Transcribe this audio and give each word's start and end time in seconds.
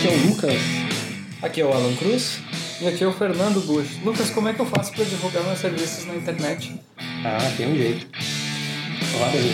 Aqui 0.00 0.08
é 0.08 0.12
o 0.12 0.26
Lucas. 0.28 0.54
Aqui 1.42 1.60
é 1.60 1.64
o 1.66 1.72
Alan 1.74 1.94
Cruz. 1.96 2.38
E 2.80 2.88
aqui 2.88 3.04
é 3.04 3.06
o 3.06 3.12
Fernando 3.12 3.60
Bush. 3.66 3.98
Lucas, 4.02 4.30
como 4.30 4.48
é 4.48 4.54
que 4.54 4.60
eu 4.60 4.64
faço 4.64 4.94
para 4.94 5.04
divulgar 5.04 5.44
meus 5.44 5.58
serviços 5.58 6.06
na 6.06 6.14
internet? 6.14 6.80
Ah, 7.22 7.52
tem 7.54 7.70
um 7.70 7.76
jeito. 7.76 8.06
Aí. 9.22 9.52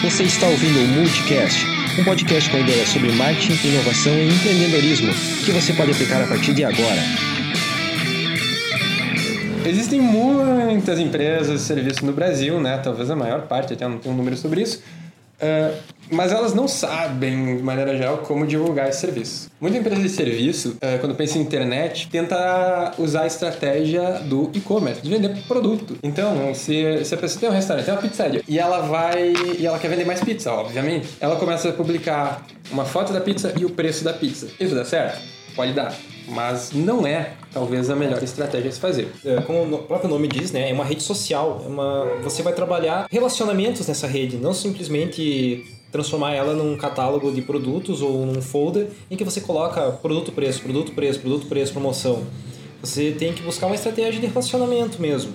Você 0.02 0.22
está 0.22 0.46
ouvindo 0.46 0.78
o 0.78 0.88
Multicast, 0.88 1.66
um 1.98 2.04
podcast 2.04 2.48
com 2.48 2.56
ideias 2.56 2.88
sobre 2.88 3.12
marketing, 3.12 3.68
inovação 3.68 4.14
e 4.14 4.28
empreendedorismo 4.28 5.12
que 5.44 5.52
você 5.52 5.74
pode 5.74 5.90
aplicar 5.90 6.22
a 6.22 6.26
partir 6.26 6.54
de 6.54 6.64
agora. 6.64 7.02
Existem 9.66 10.00
muitas 10.00 10.98
empresas 10.98 11.60
de 11.60 11.66
serviço 11.66 12.06
no 12.06 12.14
Brasil, 12.14 12.58
né? 12.58 12.78
Talvez 12.78 13.10
a 13.10 13.14
maior 13.14 13.42
parte, 13.42 13.74
até 13.74 13.86
não 13.86 13.98
tem 13.98 14.10
um 14.10 14.16
número 14.16 14.38
sobre 14.38 14.62
isso. 14.62 14.82
Uh, 15.40 15.76
mas 16.10 16.32
elas 16.32 16.52
não 16.52 16.66
sabem, 16.66 17.56
de 17.56 17.62
maneira 17.62 17.96
geral, 17.96 18.18
como 18.18 18.44
divulgar 18.44 18.88
esse 18.88 19.00
serviço. 19.00 19.48
Muita 19.60 19.78
empresa 19.78 20.02
de 20.02 20.08
serviço, 20.08 20.70
uh, 20.70 20.98
quando 20.98 21.14
pensa 21.14 21.38
em 21.38 21.42
internet, 21.42 22.08
tenta 22.10 22.94
usar 22.98 23.22
a 23.22 23.26
estratégia 23.26 24.20
do 24.24 24.50
e-commerce, 24.52 25.00
de 25.00 25.08
vender 25.08 25.36
produto. 25.46 25.96
Então, 26.02 26.52
se, 26.54 27.04
se 27.04 27.14
a 27.14 27.18
pessoa 27.18 27.40
tem 27.40 27.48
um 27.48 27.52
restaurante, 27.52 27.84
tem 27.84 27.94
uma 27.94 28.02
pizzaria, 28.02 28.42
e 28.48 28.58
ela 28.58 28.80
vai. 28.80 29.32
e 29.58 29.64
ela 29.64 29.78
quer 29.78 29.88
vender 29.88 30.04
mais 30.04 30.20
pizza, 30.20 30.52
obviamente, 30.52 31.08
ela 31.20 31.36
começa 31.36 31.68
a 31.68 31.72
publicar 31.72 32.44
uma 32.70 32.84
foto 32.84 33.12
da 33.12 33.20
pizza 33.20 33.54
e 33.56 33.64
o 33.64 33.70
preço 33.70 34.02
da 34.02 34.12
pizza. 34.12 34.48
Isso 34.58 34.74
dá 34.74 34.84
certo? 34.84 35.20
Pode 35.54 35.72
dar 35.72 35.94
mas 36.30 36.70
não 36.72 37.06
é 37.06 37.32
talvez 37.52 37.90
a 37.90 37.96
melhor 37.96 38.22
estratégia 38.22 38.68
a 38.68 38.72
se 38.72 38.80
fazer. 38.80 39.12
É, 39.24 39.40
como 39.42 39.74
o 39.74 39.78
próprio 39.82 40.08
nome 40.08 40.28
diz, 40.28 40.52
né, 40.52 40.70
é 40.70 40.72
uma 40.72 40.84
rede 40.84 41.02
social. 41.02 41.62
É 41.64 41.68
uma, 41.68 42.04
você 42.22 42.42
vai 42.42 42.52
trabalhar 42.52 43.06
relacionamentos 43.10 43.86
nessa 43.86 44.06
rede, 44.06 44.36
não 44.36 44.52
simplesmente 44.52 45.64
transformar 45.90 46.32
ela 46.32 46.54
num 46.54 46.76
catálogo 46.76 47.32
de 47.32 47.42
produtos 47.42 48.00
ou 48.00 48.24
num 48.24 48.40
folder 48.40 48.88
em 49.10 49.16
que 49.16 49.24
você 49.24 49.40
coloca 49.40 49.90
produto 49.90 50.32
preço, 50.32 50.62
produto 50.62 50.92
preço, 50.92 51.18
produto 51.20 51.46
preço, 51.46 51.72
promoção. 51.72 52.22
Você 52.82 53.10
tem 53.10 53.32
que 53.32 53.42
buscar 53.42 53.66
uma 53.66 53.74
estratégia 53.74 54.20
de 54.20 54.26
relacionamento 54.26 55.00
mesmo. 55.02 55.32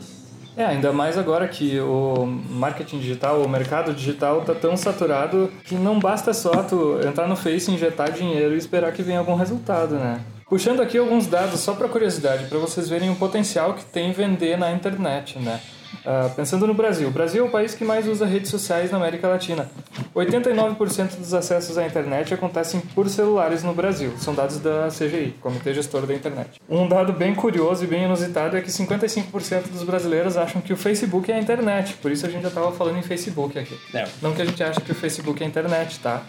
É, 0.58 0.64
ainda 0.64 0.94
mais 0.94 1.18
agora 1.18 1.48
que 1.50 1.78
o 1.82 2.26
marketing 2.26 3.00
digital, 3.00 3.42
o 3.42 3.50
mercado 3.50 3.94
digital 3.94 4.40
está 4.40 4.56
tão 4.56 4.78
saturado 4.78 5.52
que 5.66 5.76
não 5.76 6.00
basta 6.00 6.34
só 6.34 6.64
tu 6.64 6.98
entrar 7.06 7.28
no 7.28 7.36
Face, 7.36 7.70
injetar 7.70 8.14
dinheiro 8.14 8.56
e 8.56 8.58
esperar 8.58 8.94
que 8.94 9.04
venha 9.04 9.20
algum 9.20 9.36
resultado, 9.36 9.96
né? 9.96 10.22
Puxando 10.48 10.82
aqui 10.82 10.98
alguns 10.98 11.26
dados 11.26 11.60
só 11.60 11.74
para 11.74 11.88
curiosidade, 11.88 12.46
para 12.46 12.60
vocês 12.60 12.88
verem 12.88 13.10
o 13.10 13.16
potencial 13.16 13.74
que 13.74 13.84
tem 13.84 14.12
vender 14.12 14.58
na 14.58 14.72
internet, 14.72 15.40
né? 15.40 15.60
Uh, 16.06 16.30
pensando 16.36 16.68
no 16.68 16.74
Brasil, 16.74 17.08
o 17.08 17.12
Brasil 17.12 17.44
é 17.44 17.48
o 17.48 17.52
país 17.52 17.74
que 17.74 17.84
mais 17.84 18.08
usa 18.08 18.28
redes 18.28 18.52
sociais 18.52 18.92
na 18.92 18.98
América 18.98 19.28
Latina. 19.28 19.68
89% 20.16 21.18
dos 21.18 21.34
acessos 21.34 21.80
à 21.80 21.86
internet 21.86 22.34
acontecem 22.34 22.80
por 22.80 23.10
celulares 23.10 23.64
no 23.64 23.74
Brasil. 23.74 24.14
São 24.18 24.36
dados 24.36 24.60
da 24.60 24.88
CGI, 24.90 25.36
Comitê 25.42 25.74
Gestor 25.74 26.06
da 26.06 26.14
Internet. 26.14 26.62
Um 26.70 26.88
dado 26.88 27.12
bem 27.12 27.34
curioso 27.34 27.84
e 27.84 27.88
bem 27.88 28.04
inusitado 28.04 28.56
é 28.56 28.62
que 28.62 28.70
55% 28.70 29.70
dos 29.72 29.84
brasileiros 29.84 30.38
acham 30.38 30.62
que 30.62 30.74
o 30.74 30.78
Facebook 30.78 31.32
é 31.32 31.36
a 31.36 31.40
internet. 31.40 31.96
Por 31.96 32.12
isso 32.12 32.26
a 32.26 32.30
gente 32.30 32.44
já 32.44 32.50
estava 32.50 32.72
falando 32.72 32.98
em 32.98 33.04
Facebook 33.04 33.58
aqui. 33.58 33.78
É. 33.94 34.08
Não 34.22 34.34
que 34.34 34.42
a 34.42 34.46
gente 34.46 34.62
ache 34.64 34.82
que 34.82 34.92
o 34.92 34.96
Facebook 34.96 35.42
é 35.42 35.46
a 35.46 35.50
internet, 35.50 36.00
tá? 36.00 36.22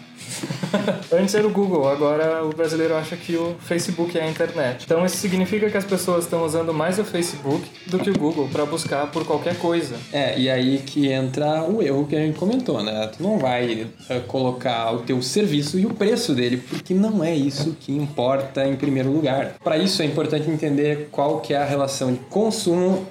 Antes 1.11 1.35
era 1.35 1.47
o 1.47 1.51
Google, 1.51 1.87
agora 1.87 2.43
o 2.45 2.49
brasileiro 2.49 2.95
acha 2.95 3.15
que 3.15 3.35
o 3.35 3.55
Facebook 3.59 4.17
é 4.17 4.23
a 4.23 4.29
internet. 4.29 4.83
Então 4.85 5.05
isso 5.05 5.17
significa 5.17 5.69
que 5.69 5.77
as 5.77 5.85
pessoas 5.85 6.25
estão 6.25 6.43
usando 6.43 6.73
mais 6.73 6.99
o 6.99 7.03
Facebook 7.03 7.67
do 7.87 7.99
que 7.99 8.09
o 8.09 8.17
Google 8.17 8.47
para 8.49 8.65
buscar 8.65 9.07
por 9.11 9.25
qualquer 9.25 9.57
coisa. 9.57 9.95
É, 10.11 10.37
e 10.37 10.49
aí 10.49 10.79
que 10.79 11.11
entra 11.11 11.63
o 11.63 11.81
erro 11.81 12.05
que 12.07 12.15
a 12.15 12.19
gente 12.19 12.37
comentou, 12.37 12.83
né? 12.83 13.07
Tu 13.15 13.21
não 13.21 13.37
vai 13.37 13.87
uh, 14.09 14.21
colocar 14.27 14.91
o 14.93 14.99
teu 14.99 15.21
serviço 15.21 15.79
e 15.79 15.85
o 15.85 15.93
preço 15.93 16.33
dele, 16.33 16.57
porque 16.57 16.93
não 16.93 17.23
é 17.23 17.33
isso 17.33 17.75
que 17.79 17.95
importa 17.95 18.65
em 18.65 18.75
primeiro 18.75 19.11
lugar. 19.11 19.55
Para 19.63 19.77
isso 19.77 20.01
é 20.01 20.05
importante 20.05 20.49
entender 20.49 21.09
qual 21.11 21.39
que 21.39 21.53
é 21.53 21.57
a 21.57 21.65
relação 21.65 22.11
de 22.11 22.19
consumo 22.29 23.07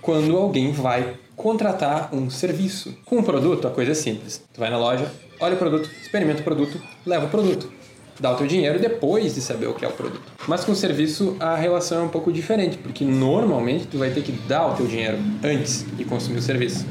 quando 0.00 0.36
alguém 0.36 0.72
vai 0.72 1.14
contratar 1.36 2.14
um 2.14 2.28
serviço. 2.28 2.94
Com 3.06 3.16
um 3.16 3.22
produto, 3.22 3.66
a 3.66 3.70
coisa 3.70 3.92
é 3.92 3.94
simples. 3.94 4.42
Tu 4.52 4.60
vai 4.60 4.68
na 4.68 4.76
loja, 4.76 5.10
olha 5.40 5.54
o 5.54 5.58
produto, 5.58 5.88
experimenta 6.02 6.40
o 6.40 6.44
produto, 6.44 6.80
leva 7.04 7.26
o 7.26 7.28
produto. 7.28 7.70
Dá 8.18 8.32
o 8.32 8.36
teu 8.36 8.46
dinheiro 8.46 8.78
depois 8.78 9.34
de 9.34 9.40
saber 9.40 9.66
o 9.66 9.74
que 9.74 9.84
é 9.84 9.88
o 9.88 9.92
produto. 9.92 10.20
Mas 10.46 10.62
com 10.62 10.72
o 10.72 10.76
serviço 10.76 11.36
a 11.40 11.56
relação 11.56 12.02
é 12.02 12.04
um 12.04 12.08
pouco 12.08 12.30
diferente, 12.30 12.76
porque 12.76 13.04
normalmente 13.04 13.86
tu 13.86 13.98
vai 13.98 14.10
ter 14.10 14.22
que 14.22 14.32
dar 14.32 14.66
o 14.66 14.74
teu 14.74 14.86
dinheiro 14.86 15.18
antes 15.42 15.86
de 15.96 16.04
consumir 16.04 16.38
o 16.38 16.42
serviço. 16.42 16.84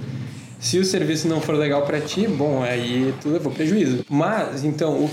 Se 0.60 0.80
o 0.80 0.84
serviço 0.84 1.28
não 1.28 1.40
for 1.40 1.56
legal 1.56 1.84
para 1.84 2.02
ti, 2.02 2.28
bom, 2.28 2.64
aí 2.64 3.14
tu 3.22 3.30
levou 3.30 3.52
prejuízo. 3.52 4.04
Mas 4.10 4.64
então, 4.64 4.94
o, 4.94 5.10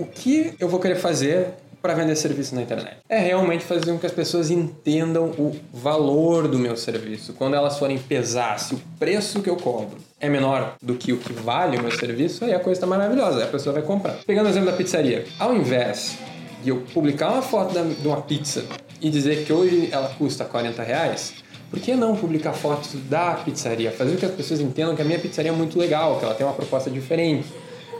o 0.00 0.06
que 0.06 0.54
eu 0.58 0.68
vou 0.68 0.80
querer 0.80 0.96
fazer 0.96 1.54
para 1.82 1.94
vender 1.94 2.14
serviço 2.14 2.54
na 2.54 2.62
internet. 2.62 2.98
É 3.08 3.18
realmente 3.18 3.64
fazer 3.64 3.92
com 3.92 3.98
que 3.98 4.06
as 4.06 4.12
pessoas 4.12 4.50
entendam 4.50 5.26
o 5.30 5.54
valor 5.72 6.46
do 6.46 6.58
meu 6.58 6.76
serviço. 6.76 7.32
Quando 7.32 7.56
elas 7.56 7.78
forem 7.78 7.98
pesar 7.98 8.58
se 8.58 8.74
o 8.74 8.80
preço 8.98 9.42
que 9.42 9.50
eu 9.50 9.56
cobro 9.56 9.98
é 10.20 10.28
menor 10.28 10.76
do 10.80 10.94
que 10.94 11.12
o 11.12 11.18
que 11.18 11.32
vale 11.32 11.76
o 11.76 11.82
meu 11.82 11.90
serviço, 11.90 12.44
aí 12.44 12.54
a 12.54 12.60
coisa 12.60 12.78
está 12.78 12.86
maravilhosa, 12.86 13.38
aí 13.38 13.44
a 13.44 13.48
pessoa 13.48 13.72
vai 13.74 13.82
comprar. 13.82 14.14
Pegando 14.24 14.46
o 14.46 14.48
exemplo 14.48 14.70
da 14.70 14.76
pizzaria, 14.76 15.24
ao 15.38 15.54
invés 15.54 16.16
de 16.62 16.70
eu 16.70 16.84
publicar 16.94 17.30
uma 17.30 17.42
foto 17.42 17.74
de 17.74 18.06
uma 18.06 18.22
pizza 18.22 18.64
e 19.00 19.10
dizer 19.10 19.44
que 19.44 19.52
hoje 19.52 19.88
ela 19.90 20.08
custa 20.16 20.44
40 20.44 20.80
reais, 20.84 21.34
por 21.68 21.80
que 21.80 21.96
não 21.96 22.14
publicar 22.14 22.52
fotos 22.52 22.92
da 23.08 23.34
pizzaria? 23.34 23.90
Fazer 23.90 24.12
com 24.12 24.18
que 24.18 24.26
as 24.26 24.34
pessoas 24.34 24.60
entendam 24.60 24.94
que 24.94 25.02
a 25.02 25.04
minha 25.04 25.18
pizzaria 25.18 25.50
é 25.50 25.54
muito 25.54 25.76
legal, 25.76 26.18
que 26.18 26.24
ela 26.24 26.34
tem 26.34 26.46
uma 26.46 26.54
proposta 26.54 26.88
diferente 26.88 27.48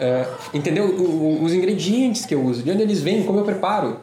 uh, 0.02 0.34
entender 0.52 0.80
o, 0.80 0.90
o, 0.90 1.44
os 1.44 1.52
ingredientes 1.52 2.26
que 2.26 2.34
eu 2.34 2.44
uso, 2.44 2.62
de 2.62 2.70
onde 2.70 2.82
eles 2.82 3.00
vêm, 3.00 3.22
como 3.22 3.38
eu 3.38 3.44
preparo. 3.44 4.00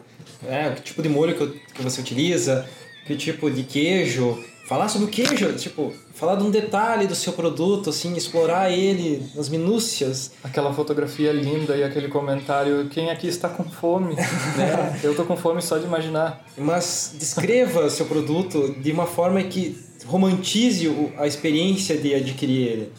É, 0.47 0.69
que 0.69 0.81
tipo 0.81 1.01
de 1.01 1.09
molho 1.09 1.35
que, 1.35 1.41
eu, 1.41 1.53
que 1.73 1.81
você 1.83 1.99
utiliza, 1.99 2.65
que 3.05 3.15
tipo 3.15 3.49
de 3.51 3.63
queijo. 3.63 4.41
Falar 4.67 4.88
sobre 4.88 5.07
o 5.07 5.09
queijo, 5.09 5.51
tipo, 5.53 5.91
falar 6.13 6.35
de 6.35 6.43
um 6.43 6.51
detalhe 6.51 7.07
do 7.07 7.15
seu 7.15 7.33
produto, 7.33 7.89
assim, 7.89 8.15
explorar 8.15 8.71
ele 8.71 9.27
nas 9.33 9.49
minúcias. 9.49 10.31
Aquela 10.43 10.71
fotografia 10.71 11.31
linda 11.31 11.75
e 11.75 11.83
aquele 11.83 12.07
comentário, 12.07 12.88
quem 12.89 13.09
aqui 13.09 13.27
está 13.27 13.49
com 13.49 13.63
fome? 13.63 14.13
né? 14.55 14.99
Eu 15.03 15.15
tô 15.15 15.25
com 15.25 15.35
fome 15.35 15.59
só 15.59 15.79
de 15.79 15.85
imaginar. 15.85 16.45
Mas 16.55 17.15
descreva 17.17 17.89
seu 17.89 18.05
produto 18.05 18.75
de 18.79 18.91
uma 18.91 19.07
forma 19.07 19.41
que 19.41 19.75
romantize 20.05 20.88
a 21.17 21.25
experiência 21.25 21.97
de 21.97 22.13
adquirir 22.13 22.67
ele. 22.67 22.93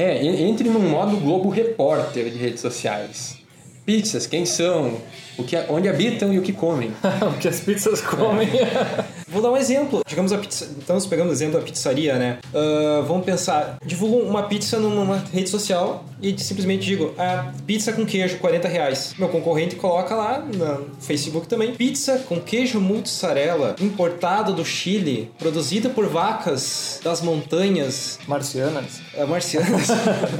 É, 0.00 0.24
entre 0.24 0.68
num 0.68 0.90
modo 0.90 1.16
Globo 1.16 1.48
Repórter 1.48 2.30
de 2.30 2.38
redes 2.38 2.60
sociais. 2.60 3.36
Pizzas, 3.84 4.28
quem 4.28 4.46
são? 4.46 4.96
O 5.36 5.42
que, 5.42 5.56
onde 5.68 5.88
habitam 5.88 6.32
e 6.32 6.38
o 6.38 6.42
que 6.42 6.52
comem. 6.52 6.92
o 7.20 7.36
que 7.36 7.48
as 7.48 7.58
pizzas 7.58 8.00
comem. 8.00 8.46
É. 8.48 9.04
Vou 9.30 9.42
dar 9.42 9.50
um 9.50 9.56
exemplo. 9.56 10.02
Digamos 10.06 10.32
a 10.32 10.38
pizza. 10.38 10.68
Estamos 10.78 11.06
pegando 11.06 11.28
o 11.28 11.32
exemplo 11.32 11.58
da 11.58 11.64
pizzaria, 11.64 12.16
né? 12.16 12.38
Uh, 12.52 13.02
vamos 13.04 13.24
pensar. 13.24 13.78
Divulgo 13.84 14.18
uma 14.26 14.44
pizza 14.44 14.78
numa 14.78 15.18
rede 15.32 15.50
social 15.50 16.04
e 16.22 16.36
simplesmente 16.38 16.86
digo: 16.86 17.14
ah, 17.18 17.52
pizza 17.66 17.92
com 17.92 18.06
queijo, 18.06 18.38
40 18.38 18.68
reais. 18.68 19.14
Meu 19.18 19.28
concorrente 19.28 19.76
coloca 19.76 20.14
lá 20.14 20.40
no 20.40 20.90
Facebook 21.00 21.46
também: 21.46 21.74
pizza 21.74 22.18
com 22.26 22.40
queijo 22.40 22.80
mussarela, 22.80 23.76
importado 23.80 24.54
do 24.54 24.64
Chile, 24.64 25.30
produzida 25.38 25.90
por 25.90 26.06
vacas 26.06 27.00
das 27.04 27.20
montanhas. 27.20 28.18
Marcianas. 28.26 29.00
Uh, 29.14 29.26
marcianas. 29.26 29.88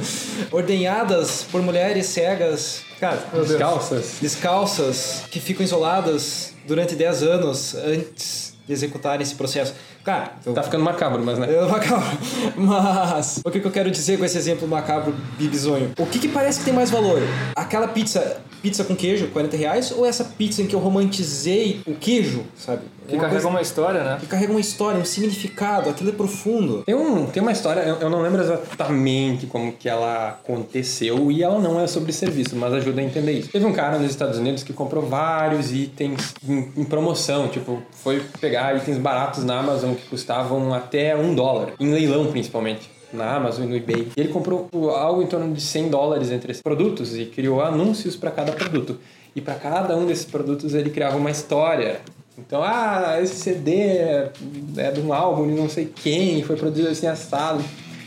ordenhadas 0.51 1.45
por 1.51 1.61
mulheres 1.61 2.07
cegas. 2.07 2.81
Cara, 2.99 3.23
descalças. 3.33 4.17
Descalças, 4.19 5.23
que 5.31 5.39
ficam 5.39 5.63
isoladas 5.63 6.53
durante 6.67 6.95
10 6.95 7.23
anos 7.23 7.75
antes 7.75 8.38
executarem 8.71 9.21
esse 9.23 9.35
processo. 9.35 9.73
Cara, 10.09 10.31
eu... 10.43 10.53
tá 10.55 10.63
ficando 10.63 10.83
macabro, 10.83 11.23
mas 11.23 11.37
né? 11.37 11.47
É 11.53 11.61
macabro. 11.69 12.17
Mas 12.57 13.41
o 13.45 13.51
que, 13.51 13.59
que 13.59 13.67
eu 13.67 13.71
quero 13.71 13.91
dizer 13.91 14.17
com 14.17 14.25
esse 14.25 14.39
exemplo 14.39 14.67
macabro 14.67 15.13
bibizonho? 15.37 15.91
O 15.99 16.05
que, 16.07 16.17
que 16.17 16.27
parece 16.27 16.59
que 16.59 16.65
tem 16.65 16.73
mais 16.73 16.89
valor? 16.89 17.21
Aquela 17.55 17.87
pizza, 17.87 18.41
pizza 18.59 18.83
com 18.83 18.95
queijo, 18.95 19.27
40 19.27 19.55
reais, 19.55 19.91
ou 19.91 20.07
essa 20.07 20.23
pizza 20.23 20.63
em 20.63 20.65
que 20.65 20.75
eu 20.75 20.79
romantizei 20.79 21.81
o 21.85 21.93
queijo, 21.93 22.43
sabe? 22.57 22.81
Que 23.07 23.15
uma 23.15 23.23
carrega 23.23 23.41
coisa... 23.41 23.47
uma 23.47 23.61
história, 23.61 24.03
né? 24.03 24.17
Que 24.19 24.27
carrega 24.27 24.51
uma 24.51 24.59
história, 24.59 24.99
um 24.99 25.05
significado, 25.05 25.89
aquilo 25.89 26.09
é 26.09 26.13
profundo. 26.13 26.83
Tem, 26.83 26.95
um, 26.95 27.25
tem 27.27 27.41
uma 27.41 27.51
história, 27.51 27.81
eu, 27.81 27.95
eu 27.97 28.09
não 28.09 28.21
lembro 28.21 28.41
exatamente 28.41 29.47
como 29.47 29.73
que 29.73 29.89
ela 29.89 30.29
aconteceu 30.29 31.31
e 31.31 31.43
ela 31.43 31.59
não 31.59 31.79
é 31.79 31.87
sobre 31.87 32.11
serviço, 32.11 32.55
mas 32.55 32.73
ajuda 32.73 33.01
a 33.01 33.03
entender 33.03 33.33
isso. 33.33 33.49
Teve 33.49 33.65
um 33.65 33.73
cara 33.73 33.97
nos 33.97 34.09
Estados 34.11 34.37
Unidos 34.37 34.63
que 34.63 34.73
comprou 34.73 35.03
vários 35.03 35.71
itens 35.71 36.33
em, 36.47 36.71
em 36.77 36.83
promoção, 36.83 37.47
tipo, 37.47 37.81
foi 37.91 38.23
pegar 38.39 38.75
itens 38.75 38.97
baratos 38.97 39.43
na 39.43 39.59
Amazon 39.59 39.93
que 39.99 40.07
custavam 40.07 40.73
até 40.73 41.15
um 41.15 41.35
dólar, 41.35 41.73
em 41.79 41.91
leilão 41.91 42.27
principalmente 42.27 42.89
na 43.11 43.35
Amazon 43.35 43.65
e 43.65 43.67
no 43.67 43.75
eBay. 43.75 44.07
E 44.15 44.19
ele 44.19 44.29
comprou 44.29 44.69
algo 44.91 45.21
em 45.21 45.27
torno 45.27 45.53
de 45.53 45.61
100 45.61 45.89
dólares 45.89 46.31
entre 46.31 46.51
esses 46.51 46.61
produtos 46.61 47.17
e 47.17 47.25
criou 47.25 47.61
anúncios 47.61 48.15
para 48.15 48.31
cada 48.31 48.51
produto. 48.51 48.99
E 49.35 49.41
para 49.41 49.55
cada 49.55 49.95
um 49.95 50.05
desses 50.05 50.25
produtos 50.25 50.73
ele 50.73 50.89
criava 50.89 51.17
uma 51.17 51.31
história. 51.31 52.01
Então, 52.37 52.61
ah, 52.63 53.17
esse 53.21 53.35
CD 53.35 53.75
é, 53.75 54.31
é 54.77 54.91
de 54.91 55.01
um 55.01 55.13
álbum 55.13 55.47
de 55.47 55.53
não 55.53 55.69
sei 55.69 55.85
quem, 55.85 56.41
foi 56.43 56.55
produzido 56.55 56.89
assim 56.89 57.07
assado. 57.07 57.63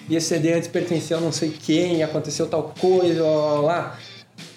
E 0.09 0.17
esse 0.17 0.29
CD 0.29 0.53
antes 0.53 0.69
pertencia 0.69 1.17
a 1.17 1.21
não 1.21 1.33
sei 1.33 1.51
quem, 1.51 2.03
aconteceu 2.03 2.47
tal 2.47 2.75
coisa, 2.79 3.23
lá, 3.23 3.61
lá. 3.61 3.99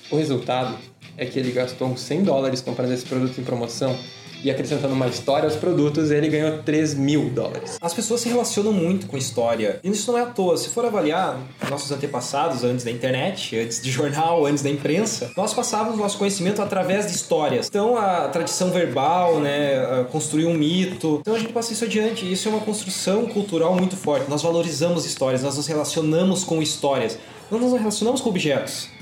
O 0.09 0.17
resultado 0.17 0.75
é 1.17 1.25
que 1.25 1.39
ele 1.39 1.51
gastou 1.51 1.95
100 1.95 2.23
dólares 2.23 2.61
comprando 2.61 2.91
esse 2.91 3.05
produto 3.05 3.39
em 3.39 3.43
promoção 3.43 3.95
e 4.43 4.51
acrescentando 4.51 4.93
uma 4.93 5.07
história 5.07 5.45
aos 5.45 5.55
produtos, 5.55 6.11
ele 6.11 6.27
ganhou 6.27 6.59
3 6.63 6.93
mil 6.93 7.29
dólares. 7.29 7.77
As 7.81 7.93
pessoas 7.93 8.21
se 8.21 8.29
relacionam 8.29 8.71
muito 8.71 9.07
com 9.07 9.17
história. 9.17 9.79
E 9.83 9.89
isso 9.89 10.11
não 10.11 10.19
é 10.19 10.23
à 10.23 10.25
toa. 10.27 10.57
Se 10.57 10.69
for 10.69 10.85
avaliar 10.85 11.39
nossos 11.69 11.91
antepassados 11.91 12.63
antes 12.63 12.85
da 12.85 12.91
internet, 12.91 13.57
antes 13.57 13.81
de 13.81 13.91
jornal, 13.91 14.45
antes 14.45 14.63
da 14.63 14.69
imprensa, 14.69 15.31
nós 15.35 15.53
passávamos 15.53 15.97
nosso 15.97 16.17
conhecimento 16.17 16.61
através 16.61 17.07
de 17.07 17.13
histórias. 17.13 17.67
Então 17.67 17.97
a 17.97 18.27
tradição 18.27 18.71
verbal, 18.71 19.39
né, 19.39 20.05
construir 20.11 20.45
um 20.45 20.53
mito. 20.53 21.17
Então 21.21 21.35
a 21.35 21.39
gente 21.39 21.53
passa 21.53 21.73
isso 21.73 21.85
adiante. 21.85 22.31
Isso 22.31 22.47
é 22.47 22.51
uma 22.51 22.61
construção 22.61 23.25
cultural 23.27 23.75
muito 23.75 23.95
forte. 23.95 24.29
Nós 24.29 24.41
valorizamos 24.41 25.05
histórias, 25.05 25.41
nós 25.41 25.57
nos 25.57 25.67
relacionamos 25.67 26.43
com 26.43 26.61
histórias. 26.61 27.17
Não 27.49 27.59
nos 27.59 27.73
relacionamos 27.73 28.21
com 28.21 28.29
objetos 28.29 28.94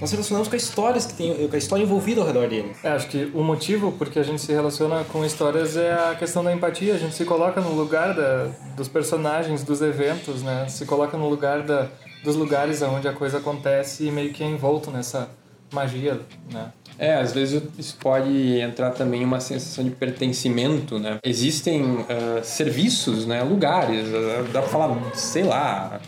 nós 0.00 0.10
relacionamos 0.10 0.48
com 0.48 0.56
as 0.56 0.62
histórias 0.62 1.06
que 1.06 1.14
tem, 1.14 1.48
com 1.48 1.54
a 1.54 1.58
história 1.58 1.82
envolvida 1.82 2.20
ao 2.20 2.26
redor 2.26 2.48
dele. 2.48 2.72
É, 2.82 2.90
acho 2.90 3.08
que 3.08 3.30
o 3.34 3.42
motivo 3.42 3.92
porque 3.92 4.18
a 4.18 4.22
gente 4.22 4.40
se 4.42 4.52
relaciona 4.52 5.04
com 5.04 5.24
histórias 5.24 5.76
é 5.76 5.92
a 5.92 6.14
questão 6.14 6.42
da 6.42 6.52
empatia. 6.52 6.94
A 6.94 6.98
gente 6.98 7.14
se 7.14 7.24
coloca 7.24 7.60
no 7.60 7.74
lugar 7.74 8.14
da, 8.14 8.48
dos 8.76 8.88
personagens, 8.88 9.62
dos 9.62 9.80
eventos, 9.80 10.42
né? 10.42 10.66
Se 10.68 10.84
coloca 10.84 11.16
no 11.16 11.28
lugar 11.28 11.62
da, 11.62 11.88
dos 12.22 12.36
lugares 12.36 12.82
onde 12.82 13.06
a 13.06 13.12
coisa 13.12 13.38
acontece 13.38 14.06
e 14.06 14.10
meio 14.10 14.32
que 14.32 14.42
é 14.42 14.46
envolto 14.46 14.90
nessa 14.90 15.28
magia, 15.72 16.20
né? 16.52 16.72
É, 16.96 17.14
às 17.14 17.32
vezes 17.32 17.62
isso 17.76 17.96
pode 17.98 18.60
entrar 18.60 18.90
também 18.92 19.24
uma 19.24 19.40
sensação 19.40 19.82
de 19.82 19.90
pertencimento, 19.90 20.98
né? 20.98 21.18
Existem 21.24 21.82
uh, 21.82 22.06
serviços, 22.42 23.26
né? 23.26 23.42
Lugares, 23.42 24.06
uh, 24.08 24.44
dá 24.52 24.62
pra 24.62 24.70
falar, 24.70 24.96
sei 25.14 25.42
lá, 25.42 26.00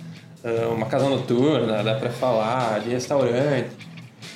uma 0.73 0.87
casa 0.87 1.09
noturna, 1.09 1.83
dá 1.83 1.95
pra 1.95 2.11
falar 2.11 2.81
de 2.81 2.91
restaurante, 2.91 3.71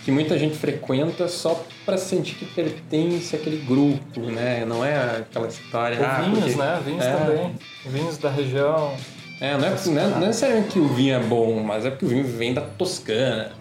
que 0.05 0.11
muita 0.11 0.39
gente 0.39 0.57
frequenta 0.57 1.29
só 1.29 1.65
para 1.85 1.97
sentir 1.97 2.35
que 2.35 2.47
pertence 2.47 3.37
àquele 3.37 3.59
grupo, 3.59 4.21
né? 4.21 4.65
Não 4.65 4.85
é 4.85 5.19
aquela 5.19 5.49
história. 5.49 5.99
Ou 5.99 6.07
ah, 6.07 6.21
vinhos, 6.21 6.39
porque... 6.41 6.59
né? 6.59 6.83
Vinhos 6.85 7.05
é. 7.05 7.13
também. 7.13 7.55
Vinhos 7.87 8.19
da 8.19 8.31
região. 8.31 8.95
É, 9.41 9.57
não 9.57 9.67
é, 9.67 9.71
não, 9.71 10.03
é, 10.03 10.07
não 10.07 10.17
é 10.17 10.27
necessariamente 10.27 10.69
que 10.69 10.79
o 10.79 10.89
vinho 10.89 11.15
é 11.15 11.19
bom, 11.19 11.63
mas 11.63 11.87
é 11.87 11.91
porque 11.91 12.05
o 12.05 12.09
vinho 12.09 12.25
vem 12.25 12.53
da 12.53 12.61
Toscana. 12.61 13.53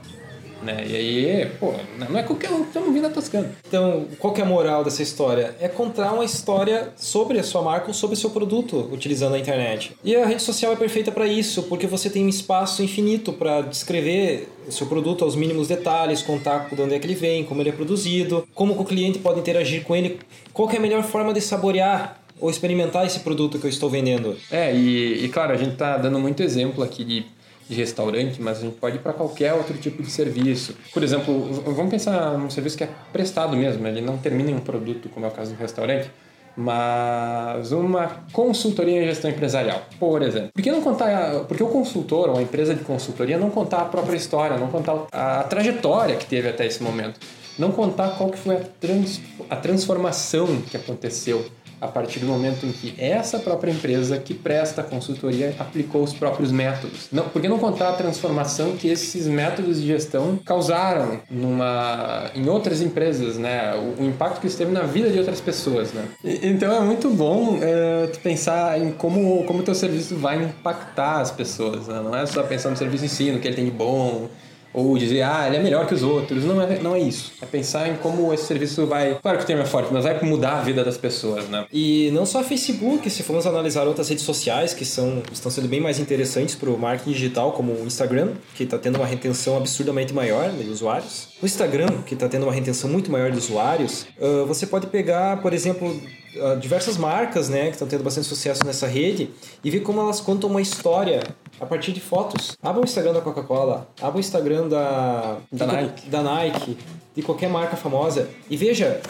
Né? 0.61 0.85
E 0.87 0.95
aí, 0.95 1.51
pô, 1.59 1.73
não 1.97 2.17
é 2.17 2.23
qualquer 2.23 2.51
um 2.51 2.65
que 2.65 2.73
tá 2.73 2.79
vindo 2.79 3.01
da 3.01 3.09
Toscana. 3.09 3.51
Então, 3.67 4.05
qual 4.17 4.33
que 4.33 4.41
é 4.41 4.43
a 4.43 4.47
moral 4.47 4.83
dessa 4.83 5.01
história? 5.01 5.55
É 5.59 5.67
contar 5.67 6.13
uma 6.13 6.25
história 6.25 6.89
sobre 6.95 7.39
a 7.39 7.43
sua 7.43 7.61
marca 7.61 7.87
ou 7.87 7.93
sobre 7.93 8.15
o 8.15 8.19
seu 8.19 8.29
produto 8.29 8.89
utilizando 8.91 9.35
a 9.35 9.39
internet. 9.39 9.95
E 10.03 10.15
a 10.15 10.25
rede 10.25 10.41
social 10.41 10.73
é 10.73 10.75
perfeita 10.75 11.11
para 11.11 11.27
isso, 11.27 11.63
porque 11.63 11.87
você 11.87 12.09
tem 12.09 12.25
um 12.25 12.29
espaço 12.29 12.83
infinito 12.83 13.31
para 13.33 13.61
descrever 13.61 14.49
o 14.67 14.71
seu 14.71 14.87
produto 14.87 15.23
aos 15.23 15.35
mínimos 15.35 15.67
detalhes, 15.67 16.21
contar 16.21 16.69
de 16.73 16.81
onde 16.81 16.93
é 16.93 16.99
que 16.99 17.07
ele 17.07 17.15
vem, 17.15 17.43
como 17.43 17.61
ele 17.61 17.69
é 17.69 17.73
produzido, 17.73 18.47
como 18.53 18.73
o 18.73 18.85
cliente 18.85 19.19
pode 19.19 19.39
interagir 19.39 19.83
com 19.83 19.95
ele, 19.95 20.19
qual 20.53 20.69
é 20.69 20.77
a 20.77 20.79
melhor 20.79 21.03
forma 21.03 21.33
de 21.33 21.41
saborear 21.41 22.19
ou 22.39 22.49
experimentar 22.49 23.05
esse 23.05 23.19
produto 23.19 23.59
que 23.59 23.65
eu 23.65 23.69
estou 23.69 23.89
vendendo. 23.89 24.37
É, 24.49 24.73
e, 24.73 25.25
e 25.25 25.29
claro, 25.29 25.51
a 25.51 25.57
gente 25.57 25.73
está 25.73 25.97
dando 25.97 26.19
muito 26.19 26.41
exemplo 26.41 26.83
aqui 26.83 27.03
de 27.03 27.25
de 27.69 27.75
restaurante, 27.75 28.41
mas 28.41 28.57
a 28.57 28.61
gente 28.61 28.77
pode 28.77 28.95
ir 28.95 28.99
para 28.99 29.13
qualquer 29.13 29.53
outro 29.53 29.77
tipo 29.77 30.01
de 30.01 30.09
serviço. 30.09 30.75
Por 30.91 31.03
exemplo, 31.03 31.43
vamos 31.63 31.91
pensar 31.91 32.35
num 32.35 32.49
serviço 32.49 32.75
que 32.75 32.83
é 32.83 32.89
prestado 33.13 33.55
mesmo, 33.55 33.87
ele 33.87 34.01
não 34.01 34.17
termina 34.17 34.49
em 34.49 34.55
um 34.55 34.59
produto, 34.59 35.07
como 35.09 35.25
é 35.25 35.29
o 35.29 35.31
caso 35.31 35.53
do 35.53 35.59
restaurante, 35.59 36.09
mas 36.57 37.71
uma 37.71 38.23
consultoria 38.33 39.03
em 39.03 39.05
gestão 39.05 39.29
empresarial, 39.29 39.83
por 39.99 40.23
exemplo. 40.23 40.49
Por 40.51 40.61
que 40.63 40.71
não 40.71 40.81
contar, 40.81 41.41
porque 41.47 41.61
o 41.61 41.67
consultor 41.67 42.29
ou 42.29 42.37
a 42.37 42.41
empresa 42.41 42.73
de 42.73 42.83
consultoria 42.83 43.37
não 43.37 43.51
contar 43.51 43.81
a 43.81 43.85
própria 43.85 44.17
história, 44.17 44.57
não 44.57 44.67
contar 44.67 45.05
a 45.11 45.43
trajetória 45.43 46.15
que 46.15 46.25
teve 46.25 46.49
até 46.49 46.65
esse 46.65 46.81
momento, 46.81 47.19
não 47.57 47.71
contar 47.71 48.17
qual 48.17 48.31
que 48.31 48.37
foi 48.39 48.55
a, 48.55 48.61
trans, 48.79 49.21
a 49.49 49.55
transformação 49.55 50.61
que 50.63 50.75
aconteceu 50.75 51.45
a 51.81 51.87
partir 51.87 52.19
do 52.19 52.25
momento 52.25 52.65
em 52.65 52.71
que 52.71 52.93
essa 52.97 53.39
própria 53.39 53.71
empresa 53.71 54.17
que 54.17 54.33
presta 54.33 54.81
a 54.81 54.83
consultoria 54.83 55.55
aplicou 55.59 56.03
os 56.03 56.13
próprios 56.13 56.51
métodos. 56.51 57.07
Não, 57.11 57.27
por 57.29 57.41
que 57.41 57.47
não 57.47 57.59
contar 57.59 57.89
a 57.89 57.93
transformação 57.93 58.75
que 58.75 58.87
esses 58.87 59.27
métodos 59.27 59.79
de 59.81 59.87
gestão 59.87 60.39
causaram 60.45 61.19
numa, 61.29 62.29
em 62.35 62.47
outras 62.49 62.81
empresas, 62.81 63.37
né? 63.37 63.73
O, 63.75 64.03
o 64.03 64.05
impacto 64.05 64.41
que 64.41 64.47
isso 64.47 64.57
teve 64.57 64.71
na 64.71 64.83
vida 64.83 65.09
de 65.09 65.17
outras 65.19 65.41
pessoas, 65.41 65.93
né? 65.93 66.05
E, 66.23 66.47
então 66.47 66.75
é 66.75 66.81
muito 66.81 67.09
bom 67.09 67.59
é, 67.61 68.07
tu 68.07 68.19
pensar 68.19 68.79
em 68.79 68.91
como 68.91 69.43
como 69.43 69.59
o 69.59 69.63
teu 69.63 69.75
serviço 69.75 70.15
vai 70.15 70.43
impactar 70.43 71.21
as 71.21 71.31
pessoas, 71.31 71.87
né? 71.87 72.01
Não 72.03 72.15
é 72.15 72.25
só 72.25 72.43
pensar 72.43 72.69
no 72.69 72.77
serviço 72.77 73.05
em 73.05 73.07
si, 73.07 73.31
no 73.31 73.39
que 73.39 73.47
ele 73.47 73.55
tem 73.55 73.65
de 73.65 73.71
bom, 73.71 74.29
ou 74.73 74.97
dizer, 74.97 75.23
ah, 75.23 75.45
ele 75.47 75.57
é 75.57 75.63
melhor 75.63 75.87
que 75.87 75.93
os 75.93 76.03
outros. 76.03 76.43
Não 76.43 76.61
é, 76.61 76.79
não 76.79 76.95
é 76.95 76.99
isso. 76.99 77.31
É 77.41 77.45
pensar 77.45 77.89
em 77.89 77.95
como 77.97 78.33
esse 78.33 78.45
serviço 78.45 78.85
vai. 78.85 79.17
Claro 79.21 79.37
que 79.37 79.43
o 79.43 79.47
termo 79.47 79.63
é 79.63 79.65
forte, 79.65 79.91
mas 79.91 80.03
vai 80.03 80.21
mudar 80.21 80.59
a 80.59 80.61
vida 80.61 80.83
das 80.83 80.97
pessoas, 80.97 81.47
né? 81.49 81.65
E 81.71 82.11
não 82.13 82.25
só 82.25 82.43
Facebook, 82.43 83.09
se 83.09 83.23
formos 83.23 83.45
analisar 83.47 83.87
outras 83.87 84.09
redes 84.09 84.23
sociais 84.23 84.73
que 84.73 84.85
são, 84.85 85.23
estão 85.31 85.51
sendo 85.51 85.67
bem 85.67 85.81
mais 85.81 85.99
interessantes 85.99 86.55
para 86.55 86.69
o 86.69 86.77
marketing 86.77 87.11
digital, 87.11 87.51
como 87.51 87.73
o 87.73 87.85
Instagram, 87.85 88.33
que 88.55 88.63
está 88.63 88.77
tendo 88.77 88.97
uma 88.97 89.05
retenção 89.05 89.57
absurdamente 89.57 90.13
maior 90.13 90.49
de 90.49 90.69
usuários. 90.69 91.29
No 91.41 91.45
Instagram, 91.45 91.87
que 92.05 92.13
está 92.13 92.27
tendo 92.27 92.43
uma 92.43 92.53
retenção 92.53 92.89
muito 92.89 93.11
maior 93.11 93.31
de 93.31 93.37
usuários, 93.37 94.05
uh, 94.19 94.45
você 94.45 94.67
pode 94.67 94.87
pegar, 94.87 95.41
por 95.41 95.53
exemplo, 95.53 95.89
uh, 95.89 96.59
diversas 96.59 96.97
marcas 96.97 97.49
né, 97.49 97.65
que 97.65 97.71
estão 97.71 97.87
tendo 97.87 98.03
bastante 98.03 98.27
sucesso 98.27 98.65
nessa 98.65 98.87
rede 98.87 99.29
e 99.63 99.71
ver 99.71 99.79
como 99.79 100.01
elas 100.01 100.19
contam 100.19 100.49
uma 100.49 100.61
história 100.61 101.21
a 101.59 101.65
partir 101.65 101.91
de 101.91 101.99
fotos. 101.99 102.57
Abra 102.61 102.81
o 102.81 102.83
Instagram 102.83 103.13
da 103.13 103.21
Coca-Cola, 103.21 103.87
abra 104.01 104.17
o 104.17 104.19
Instagram 104.19 104.67
da, 104.67 105.37
da, 105.51 105.65
Nike. 105.67 106.09
da 106.09 106.21
Nike, 106.21 106.77
de 107.15 107.21
qualquer 107.21 107.49
marca 107.49 107.75
famosa 107.75 108.29
e 108.49 108.57
veja 108.57 109.01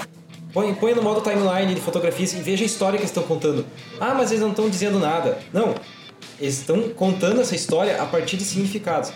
Põe, 0.52 0.74
põe 0.74 0.96
no 0.96 1.04
modo 1.04 1.22
timeline 1.22 1.76
de 1.76 1.82
fotografias 1.82 2.34
e 2.34 2.38
veja 2.38 2.64
a 2.64 2.66
história 2.66 2.98
que 2.98 3.04
eles 3.04 3.12
estão 3.12 3.24
contando. 3.24 3.64
Ah, 4.00 4.16
mas 4.16 4.32
eles 4.32 4.42
não 4.42 4.50
estão 4.50 4.68
dizendo 4.68 4.98
nada. 4.98 5.38
Não. 5.54 5.76
Eles 6.40 6.60
estão 6.60 6.90
contando 6.90 7.40
essa 7.40 7.56
história 7.56 8.02
a 8.02 8.06
partir 8.06 8.36
de 8.36 8.44
significados. 8.44 9.12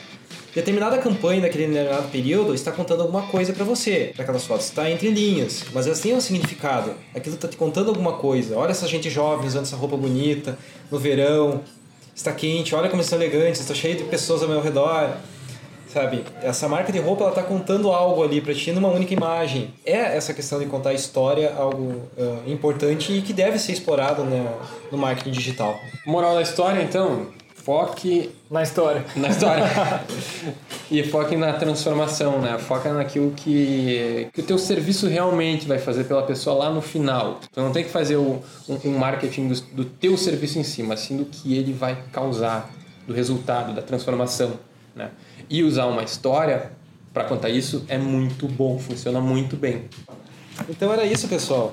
Determinada 0.53 0.99
campanha 0.99 1.41
daquele 1.41 1.65
determinado 1.65 2.07
período 2.09 2.53
está 2.53 2.71
contando 2.71 3.01
alguma 3.01 3.23
coisa 3.23 3.51
para 3.51 3.65
você, 3.65 4.13
aquelas 4.19 4.45
fotos. 4.45 4.67
Está 4.67 4.87
entre 4.91 5.09
linhas, 5.09 5.65
mas 5.73 5.87
elas 5.87 5.99
têm 5.99 6.13
um 6.13 6.21
significado. 6.21 6.93
Aquilo 7.15 7.33
está 7.33 7.47
te 7.47 7.57
contando 7.57 7.89
alguma 7.89 8.13
coisa. 8.13 8.55
Olha 8.55 8.69
essa 8.69 8.87
gente 8.87 9.09
jovem 9.09 9.47
usando 9.47 9.63
essa 9.63 9.75
roupa 9.75 9.97
bonita 9.97 10.55
no 10.91 10.99
verão. 10.99 11.61
Está 12.15 12.31
quente, 12.31 12.75
olha 12.75 12.89
como 12.89 13.01
eles 13.01 13.09
são 13.09 13.21
elegantes, 13.21 13.61
está 13.61 13.73
cheio 13.73 13.97
de 13.97 14.03
pessoas 14.03 14.41
ao 14.43 14.49
meu 14.49 14.61
redor. 14.61 15.09
Sabe? 15.93 16.23
Essa 16.41 16.67
marca 16.67 16.91
de 16.91 16.97
roupa 16.97 17.23
ela 17.23 17.31
está 17.31 17.43
contando 17.43 17.91
algo 17.91 18.23
ali 18.23 18.41
para 18.41 18.53
ti 18.53 18.71
numa 18.71 18.87
única 18.87 19.13
imagem. 19.13 19.71
É 19.85 20.17
essa 20.17 20.33
questão 20.33 20.57
de 20.57 20.65
contar 20.65 20.89
a 20.89 20.93
história 20.93 21.53
algo 21.55 22.01
uh, 22.17 22.41
importante 22.47 23.13
e 23.13 23.21
que 23.21 23.31
deve 23.31 23.59
ser 23.59 23.73
explorado 23.73 24.23
né, 24.23 24.51
no 24.91 24.97
marketing 24.97 25.29
digital. 25.29 25.79
Moral 26.03 26.33
da 26.33 26.41
história, 26.41 26.81
então, 26.81 27.27
foque 27.53 28.31
na 28.49 28.63
história. 28.63 29.05
Na 29.15 29.27
história. 29.27 29.65
e 30.93 31.03
foque 31.03 31.35
na 31.35 31.53
transformação, 31.53 32.39
né? 32.39 32.55
Foca 32.59 32.93
naquilo 32.93 33.31
que, 33.31 34.29
que 34.31 34.41
o 34.41 34.43
teu 34.43 34.59
serviço 34.59 35.07
realmente 35.07 35.67
vai 35.67 35.79
fazer 35.79 36.03
pela 36.03 36.21
pessoa 36.21 36.55
lá 36.55 36.69
no 36.69 36.83
final. 36.83 37.39
Tu 37.51 37.59
não 37.59 37.71
tem 37.71 37.83
que 37.83 37.89
fazer 37.89 38.15
o, 38.15 38.43
um, 38.69 38.79
um 38.85 38.97
marketing 38.99 39.47
do, 39.47 39.61
do 39.73 39.85
teu 39.85 40.15
serviço 40.15 40.59
em 40.59 40.63
si, 40.63 40.83
mas 40.83 40.99
sim 40.99 41.17
do 41.17 41.25
que 41.25 41.57
ele 41.57 41.73
vai 41.73 41.97
causar, 42.11 42.69
do 43.07 43.13
resultado, 43.13 43.73
da 43.73 43.81
transformação, 43.81 44.53
né? 44.95 45.09
E 45.49 45.63
usar 45.63 45.87
uma 45.87 46.03
história 46.03 46.71
para 47.11 47.23
contar 47.23 47.49
isso 47.49 47.83
é 47.87 47.97
muito 47.97 48.47
bom, 48.47 48.77
funciona 48.77 49.19
muito 49.19 49.57
bem. 49.57 49.85
Então 50.69 50.91
era 50.93 51.05
isso, 51.05 51.27
pessoal. 51.27 51.69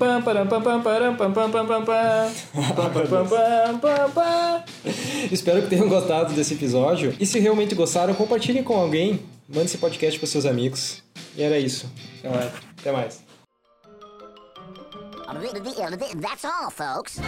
Espero 5.31 5.63
que 5.63 5.69
tenham 5.69 5.89
gostado 5.89 6.33
desse 6.33 6.55
episódio. 6.55 7.15
E 7.21 7.27
se 7.27 7.39
realmente 7.39 7.75
gostaram, 7.75 8.15
compartilhem 8.15 8.63
com 8.63 8.75
alguém. 8.75 9.21
Mande 9.49 9.67
esse 9.67 9.79
podcast 9.79 10.19
para 10.19 10.29
seus 10.29 10.47
amigos. 10.47 11.03
E 11.37 11.43
era 11.43 11.59
isso. 11.59 11.91
Até 12.79 12.93
mais. 12.93 13.21
That's 16.21 16.45
all, 16.45 16.71
folks. 16.71 17.19